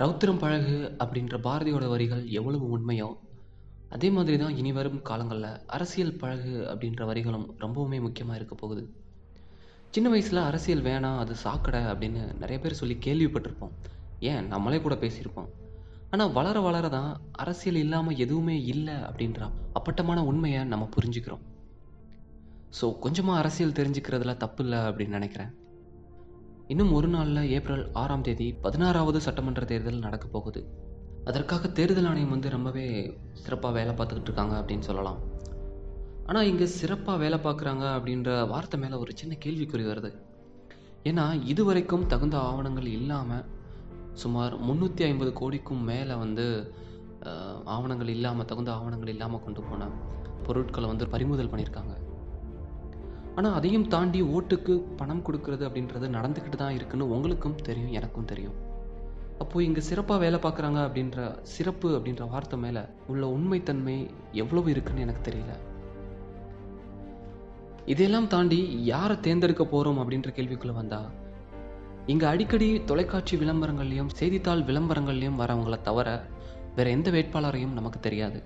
[0.00, 3.08] ரௌத்திரம் பழகு அப்படின்ற பாரதியோட வரிகள் எவ்வளவு உண்மையோ
[3.88, 8.82] அதே மாதிரி தான் இனி வரும் காலங்களில் அரசியல் பழகு அப்படின்ற வரிகளும் ரொம்பவுமே முக்கியமாக இருக்க போகுது.
[9.90, 13.72] சின்ன வயசில் அரசியல் வேணாம் அது சாக்கடை அப்படின்னு நிறைய பேர் சொல்லி கேள்விப்பட்டிருப்போம்.
[14.20, 14.46] ஏன்?
[14.46, 15.48] நம்மளே கூட பேசியிருப்போம்.
[16.10, 19.40] ஆனால் வளர வளர தான் அரசியல் இல்லாமல் எதுவுமே இல்லை அப்படின்ற
[19.72, 21.44] அப்பட்டமான உண்மையை நம்ம புரிஞ்சுக்கிறோம்.
[22.80, 25.52] ஸோ கொஞ்சமாக அரசியல் தெரிஞ்சுக்கிறதுல தப்பு இல்லை அப்படின்னு நினைக்கிறேன்.
[26.72, 30.60] இன்னும் ஒரு நாளில் ஏப்ரல் ஆறாம் தேதி பதினாறாவது சட்டமன்ற தேர்தல் நடக்க போகுது.
[31.28, 32.84] அதற்காக தேர்தல் ஆணையம் வந்து ரொம்பவே
[33.44, 35.20] சிறப்பாக வேலை பார்த்துக்கிட்டு இருக்காங்க அப்படின்னு சொல்லலாம்.
[36.28, 40.10] ஆனால் இங்கே சிறப்பாக வேலை பார்க்குறாங்க அப்படின்ற வார்த்தை மேலே ஒரு சின்ன கேள்விக்குறி வருது.
[41.10, 43.46] ஏன்னா இதுவரைக்கும் தகுந்த ஆவணங்கள் இல்லாமல்
[44.24, 46.46] சுமார் முந்நூற்றி ஐம்பது கோடிக்கும் மேலே வந்து
[47.76, 49.88] ஆவணங்கள் இல்லாமல் தகுந்த ஆவணங்கள் இல்லாமல் கொண்டு போன
[50.46, 51.94] பொருட்களை வந்து பறிமுதல் பண்ணியிருக்காங்க.
[53.38, 58.56] ஆனால் அதையும் தாண்டி ஓட்டுக்கு பணம் கொடுக்கறது அப்படின்றது நடந்துக்கிட்டு தான் இருக்குன்னு உங்களுக்கும் தெரியும் எனக்கும் தெரியும்.
[59.42, 61.18] அப்போது இங்கே சிறப்பாக வேலை பார்க்குறாங்க அப்படின்ற
[61.54, 62.82] சிறப்பு அப்படின்ற வார்த்தை மேலே
[63.12, 63.96] உள்ள உண்மைத்தன்மை
[64.42, 65.52] எவ்வளவு இருக்குன்னு எனக்கு தெரியல.
[67.92, 68.58] இதையெல்லாம் தாண்டி
[68.92, 71.00] யாரை தேர்ந்தெடுக்க போகிறோம் அப்படின்ற கேள்விக்குள்ளே வந்தா
[72.12, 76.08] இங்கே அடிக்கடி தொலைக்காட்சி விளம்பரங்கள்லையும் செய்தித்தாள் விளம்பரங்கள்லையும் வரவங்களை தவிர
[76.76, 78.38] வேற எந்த வேட்பாளரையும் நமக்கு தெரியாது.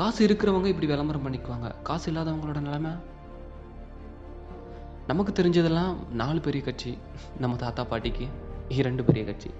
[0.00, 1.68] காசு இருக்கிறவங்க இப்படி விளம்பரம் பண்ணிக்குவாங்க.
[1.88, 2.92] காசு இல்லாதவங்களோட நிலைமை?
[5.08, 6.90] நமக்கு தெரிஞ்சதெல்லாம் நாலு பெரிய கட்சி
[7.42, 8.24] நம்ம தாத்தா பாட்டிக்கு
[8.78, 9.50] இரண்டு பெரிய கட்சி.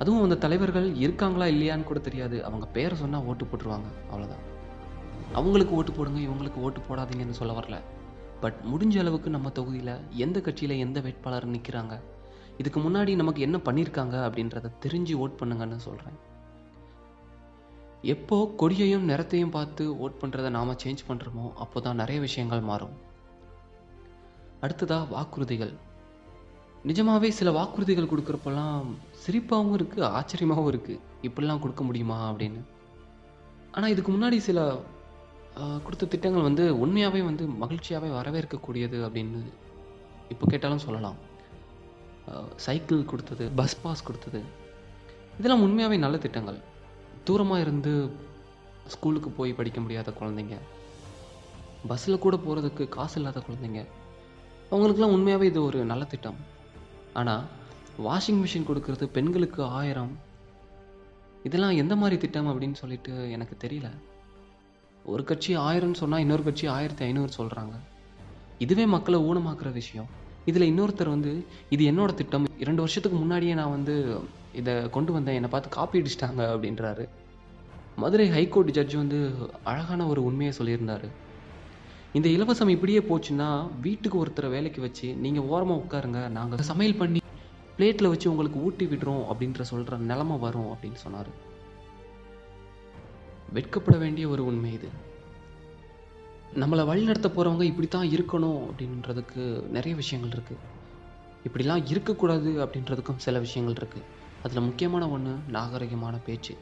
[0.00, 2.36] அதுவும் அந்த தலைவர்கள் இருக்காங்களா இல்லையான்னு கூட தெரியாது.
[2.48, 4.42] அவங்க பேரை சொன்னால் ஓட்டு போட்டுருவாங்க அவ்வளோதான்
[5.38, 7.78] அவங்களுக்கு ஓட்டு போடுங்க இவங்களுக்கு ஓட்டு போடாதீங்கன்னு சொல்ல வரல.
[8.42, 9.94] பட் முடிஞ்ச அளவுக்கு நம்ம தொகுதியில்
[10.26, 11.96] எந்த கட்சியில் எந்த வேட்பாளர் நிற்கிறாங்க
[12.60, 16.20] இதுக்கு முன்னாடி நமக்கு என்ன பண்ணியிருக்காங்க அப்படின்றத தெரிஞ்சு ஓட் பண்ணுங்கன்னு சொல்கிறேன்
[18.14, 22.96] எப்போ கொடியையும் நிறத்தையும் பார்த்து ஓட் பண்ணுறதை நாம் சேஞ்ச் பண்ணுறோமோ அப்போ தான் நிறைய விஷயங்கள் மாறும்.
[24.66, 25.74] அடுத்ததா வாக்குறுதிகள்.
[26.88, 28.88] நிஜமாவே சில வாக்குறுதிகள் கொடுக்குறப்பெல்லாம்
[29.22, 32.60] சிரிப்பாகவும் இருக்குது ஆச்சரியமாகவும் இருக்குது இப்படிலாம் கொடுக்க முடியுமா அப்படின்னு.
[33.76, 34.60] ஆனால் இதுக்கு முன்னாடி சில
[35.84, 39.40] கொடுத்த திட்டங்கள் வந்து உண்மையாகவே வந்து மகிழ்ச்சியாகவே வரவேற்கக்கூடியது அப்படின்னு
[40.32, 41.18] இப்போ கேட்டாலும் சொல்லலாம்.
[42.64, 44.40] சைக்கிள் கொடுத்தது பஸ் பாஸ் கொடுத்தது.
[45.38, 46.58] இதெல்லாம் உண்மையாகவே நல்ல திட்டங்கள்.
[47.28, 47.92] தூரமாக இருந்து
[48.94, 50.56] ஸ்கூலுக்கு போய் படிக்க முடியாத குழந்தைங்க.
[51.90, 53.82] பஸ்ஸில் கூட போகிறதுக்கு காசு இல்லாத குழந்தைங்க.
[54.70, 56.38] அவங்களுக்குலாம் உண்மையாகவே இது ஒரு நல்ல திட்டம்.
[57.20, 57.44] ஆனால்
[58.06, 60.12] வாஷிங் மிஷின் கொடுக்கறது பெண்களுக்கு ஆயிரம்.
[61.48, 63.88] இதெல்லாம் எந்த மாதிரி திட்டம் அப்படின்னு சொல்லிட்டு எனக்கு தெரியல.
[65.12, 67.74] ஒரு கட்சி ஆயிரம்னு சொன்னால் இன்னொரு கட்சி ஆயிரத்தி ஐநூறு சொல்கிறாங்க
[68.64, 70.08] இதுவே மக்களை ஊனமாக்குற விஷயம்.
[70.50, 71.32] இதில் இன்னொருத்தர் வந்து
[71.74, 73.94] இது என்னோட திட்டம் இரண்டு வருஷத்துக்கு முன்னாடியே நான் வந்து
[74.60, 77.04] இதை கொண்டு வந்தேன் என்னை பார்த்து காப்பி அடிச்சிட்டாங்க அப்படின்றாரு.
[78.02, 79.18] மதுரை ஹைகோர்ட் ஜட்ஜ் வந்து
[79.70, 81.08] அழகான ஒரு உண்மையை சொல்லியிருந்தாரு.
[82.16, 83.48] இந்த இலவசம் இப்படியே போச்சுன்னா
[83.86, 87.20] வீட்டுக்கு ஒருத்தரை வேலைக்கு வச்சு நீங்கள் ஓரமாக உட்காருங்க நாங்கள் சமையல் பண்ணி
[87.78, 91.30] பிளேட்டில் வச்சு உங்களுக்கு ஊட்டி விடுறோம் அப்படின்ற சொல்கிற நிலமை வரும் அப்படின்னு சொன்னார்.
[93.56, 94.88] வெட்கப்பட வேண்டிய ஒரு உண்மை இது.
[96.62, 99.42] நம்மளை வழிநடத்த போகிறவங்க இப்படி தான் இருக்கணும் அப்படின்றதுக்கு
[99.76, 100.64] நிறைய விஷயங்கள் இருக்குது
[101.48, 104.06] இப்படிலாம் இருக்கக்கூடாது அப்படின்றதுக்கும் சில விஷயங்கள் இருக்குது
[104.44, 106.54] அதில் முக்கியமான ஒன்று நாகரிகமான பேச்சு.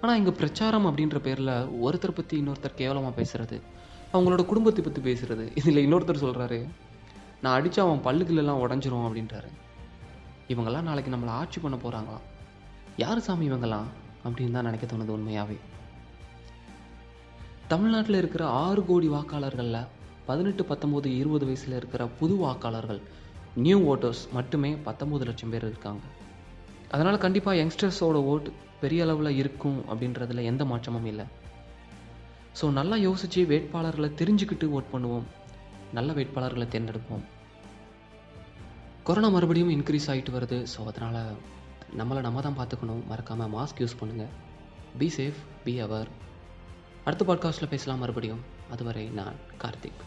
[0.00, 1.54] ஆனால் இங்கே பிரச்சாரம் அப்படின்ற பேரில்
[1.86, 3.56] ஒருத்தர் பற்றி இன்னொருத்தர் கேவலமாக பேசுகிறது
[4.12, 6.58] அவங்களோட குடும்பத்தை பற்றி பேசுறது இதில் இன்னொருத்தர் சொல்கிறாரு
[7.42, 9.50] நான் அடித்தா அவன் பல்லுகளெல்லாம் உடஞ்சிரும் அப்படின்றாரு.
[10.48, 12.26] இவங்கெல்லாம் நாளைக்கு நம்மளை ஆட்சி பண்ண போகிறாங்களாம்
[12.96, 13.88] யார் சாமி இவங்கெல்லாம்?
[14.24, 15.58] அப்படின்னு தான் நினைக்க தோணுது உண்மையாகவே
[17.68, 19.88] தமிழ்நாட்டில் இருக்கிற ஆறு கோடி வாக்காளர்களில்
[20.26, 23.00] பதினெட்டு பத்தொம்போது இருபது வயசில் இருக்கிற புது வாக்காளர்கள்
[23.64, 26.02] நியூ ஓட்டர்ஸ் மட்டுமே பத்தொம்போது லட்சம் பேர் இருக்காங்க.
[26.90, 28.48] அதனால் கண்டிப்பாக யங்ஸ்டர்ஸோட ஓட்
[28.80, 31.24] பெரிய அளவில் இருக்கும் அப்படின்றதுல எந்த மாற்றமும் இல்லை.
[32.60, 35.26] ஸோ நல்லா யோசித்து வேட்பாளர்களை தெரிஞ்சுக்கிட்டு ஓட் பண்ணுவோம்.
[35.92, 37.24] நல்ல வேட்பாளர்களை தேர்ந்தெடுப்போம்.
[39.08, 40.66] கொரோனா மறுபடியும் இன்க்ரீஸ் ஆகிட்டு வருது.
[40.74, 41.20] ஸோ அதனால்
[42.00, 43.02] நம்மளை நம்ம தான் பார்த்துக்கணும்.
[43.06, 44.32] மறக்காமல் மாஸ்க் யூஸ் பண்ணுங்கள்
[44.98, 46.08] பி சேஃப் பி அவர்
[47.04, 48.42] அடுத்த பாட்காஸ்ட்டில் பேசலாம் மறுபடியும்.
[48.70, 50.02] அதுவரை நான் கார்த்திக்.